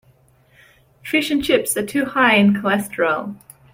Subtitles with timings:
[1.03, 3.35] Fish and chips are too high in cholesterol.